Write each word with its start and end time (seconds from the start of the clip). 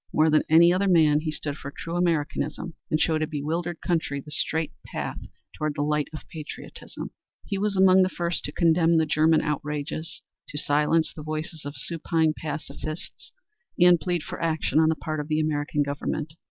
More 0.11 0.31
than 0.31 0.41
any 0.49 0.73
other 0.73 0.87
man 0.87 1.19
he 1.19 1.31
stood 1.31 1.57
for 1.57 1.69
true 1.69 1.95
Americanism, 1.95 2.73
and 2.89 2.99
showed 2.99 3.21
a 3.21 3.27
bewildered 3.27 3.81
country 3.81 4.19
the 4.19 4.31
straight 4.31 4.71
path 4.83 5.19
toward 5.55 5.75
the 5.75 5.83
light 5.83 6.07
of 6.11 6.27
patriotism. 6.27 7.11
He 7.45 7.59
was 7.59 7.77
among 7.77 8.01
the 8.01 8.09
first 8.09 8.43
to 8.45 8.51
condemn 8.51 8.97
the 8.97 9.05
German 9.05 9.41
outrages, 9.43 10.23
to 10.49 10.57
silence 10.57 11.13
the 11.13 11.21
voices 11.21 11.65
of 11.65 11.75
supine 11.77 12.33
pacifists 12.35 13.31
and 13.79 13.99
plead 13.99 14.23
for 14.23 14.41
action 14.41 14.79
on 14.79 14.89
the 14.89 14.95
part 14.95 15.19
of 15.19 15.27
the 15.27 15.39
American 15.39 15.83
Government. 15.83 16.33